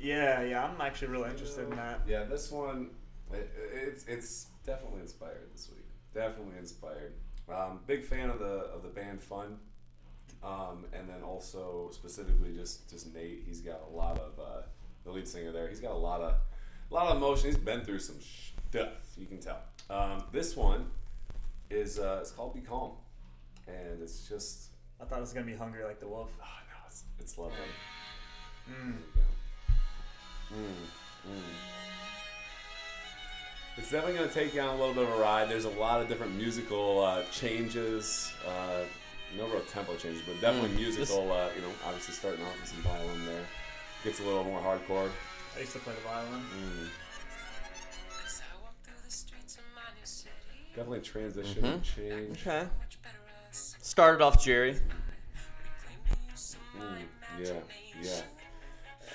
[0.00, 2.00] Yeah, yeah, I'm actually really interested in that.
[2.06, 2.90] Yeah, this one,
[3.32, 5.86] it, it's it's definitely inspired this week.
[6.12, 7.14] Definitely inspired.
[7.48, 9.58] Um, big fan of the of the band Fun,
[10.44, 13.44] um, and then also specifically just just Nate.
[13.46, 14.62] He's got a lot of uh,
[15.04, 15.68] the lead singer there.
[15.68, 16.34] He's got a lot of
[16.90, 17.46] a lot of emotion.
[17.46, 18.16] He's been through some
[18.70, 18.92] stuff.
[19.16, 19.60] You can tell.
[19.90, 20.86] Um, this one
[21.70, 22.92] is uh, it's called Be Calm,
[23.66, 24.68] and it's just
[25.00, 26.30] I thought it was gonna be hungry like the wolf.
[26.40, 27.56] oh no, it's it's lovely.
[28.68, 28.94] Mm.
[30.52, 31.40] Mm, mm.
[33.76, 35.48] It's definitely going to take you on a little bit of a ride.
[35.48, 38.32] There's a lot of different musical uh, changes.
[38.46, 38.84] Uh,
[39.36, 41.32] no real tempo changes, but definitely Mm, musical.
[41.32, 43.44] Uh, you know, obviously starting off with some violin there.
[44.04, 45.10] Gets a little more hardcore.
[45.56, 46.42] I used to play the violin.
[46.42, 46.88] Mm.
[48.26, 50.30] As I walk through the streets of my new city,
[50.74, 51.72] Definitely transition Mhm.
[51.74, 52.46] and change.
[52.46, 52.68] Okay.
[52.80, 53.16] much better
[53.48, 53.76] us.
[53.80, 54.72] Started off Jerry.
[54.72, 54.80] Reclaim
[56.10, 57.06] to use some of my Mm,
[57.46, 57.60] yeah,
[58.02, 58.20] yeah.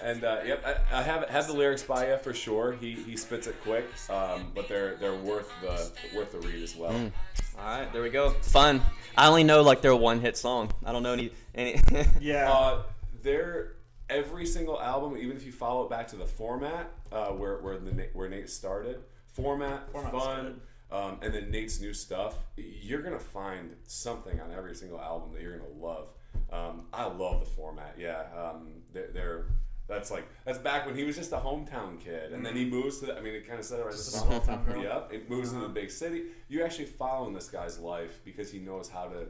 [0.02, 2.72] And uh, yep, I, I have have the lyrics by you for sure.
[2.72, 6.74] He he spits it quick, um, but they're they're worth the worth the read as
[6.78, 7.12] well.
[7.58, 8.32] All right, there we go.
[8.42, 8.82] Fun.
[9.18, 10.72] I only know like their one hit song.
[10.86, 11.82] I don't know any any.
[12.22, 12.52] Yeah.
[12.52, 12.84] Uh,
[13.22, 13.76] they're
[14.10, 17.78] every single album, even if you follow it back to the format uh, where where
[17.78, 19.00] the where Nate started,
[19.34, 22.36] format, Format's fun, um, and then Nate's new stuff.
[22.58, 26.08] You're gonna find something on every single album that you're gonna love.
[26.52, 27.96] Um, I love the format.
[27.98, 29.46] Yeah, um, they're, they're
[29.90, 33.00] that's like that's back when he was just a hometown kid, and then he moves
[33.00, 33.08] to.
[33.08, 34.64] The, I mean, it kind of said it right in the Just a small town
[34.64, 34.82] girl.
[34.82, 36.24] Yep, it moves into the big city.
[36.48, 39.26] You're actually following this guy's life because he knows how to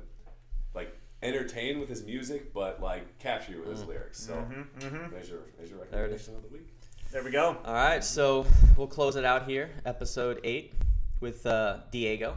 [0.75, 4.19] like entertain with his music, but like capture you with his lyrics.
[4.19, 5.11] So Mm-hmm.
[5.11, 6.27] there's your there's your There it is.
[6.27, 6.67] recommendation of the week.
[7.11, 7.57] There we go.
[7.65, 8.45] All right, so
[8.77, 10.73] we'll close it out here, episode eight,
[11.21, 12.35] with uh, Diego.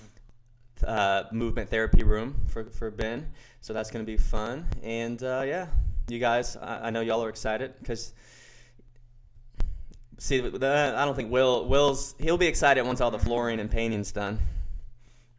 [0.86, 3.32] uh, movement therapy room for, for Ben.
[3.62, 4.68] So that's going to be fun.
[4.80, 5.66] And uh, yeah,
[6.08, 8.12] you guys, I, I know y'all are excited because.
[10.20, 13.70] See, the, I don't think Will Will's he'll be excited once all the flooring and
[13.70, 14.40] painting's done.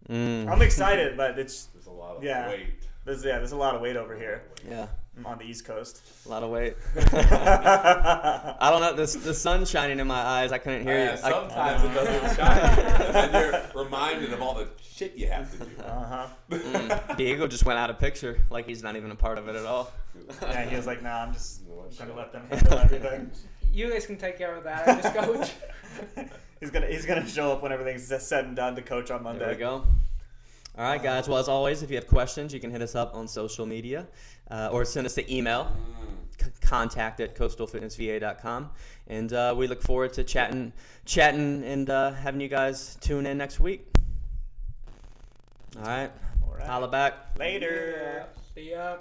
[0.09, 0.47] Mm.
[0.49, 2.47] I'm excited, but it's There's a lot of Yeah.
[2.47, 2.67] weight.
[3.03, 4.87] there's yeah, there's a lot of weight over here Yeah,
[5.25, 6.01] on the East Coast.
[6.25, 6.75] a lot of weight.
[6.95, 8.93] I don't know.
[8.93, 10.51] The, the sun's shining in my eyes.
[10.51, 11.23] I couldn't hear Yeah, you.
[11.23, 13.15] I- sometimes it doesn't shine.
[13.15, 15.81] and you're reminded of all the shit you have to do.
[15.81, 16.27] Uh huh.
[16.51, 17.17] Mm.
[17.17, 19.65] Diego just went out of picture, like he's not even a part of it at
[19.65, 19.91] all.
[20.41, 21.61] Yeah, he was like, "Nah, I'm just
[21.97, 23.31] gonna let them handle everything."
[23.71, 24.87] You guys can take care of that.
[24.87, 25.51] I just coach.
[26.59, 29.41] he's gonna he's gonna show up when everything's said and done to coach on Monday.
[29.45, 29.85] There we go.
[30.75, 31.29] All right, guys.
[31.29, 34.07] Well, as always, if you have questions, you can hit us up on social media
[34.49, 35.75] uh, or send us the email
[36.41, 38.71] c- contact at coastalfitnessva.com.
[39.07, 40.73] And uh, we look forward to chatting,
[41.05, 43.85] chatting, and uh, having you guys tune in next week.
[45.77, 46.11] All right.
[46.43, 46.67] All right.
[46.67, 47.37] Holla back.
[47.37, 48.25] Later.
[48.55, 48.97] See ya.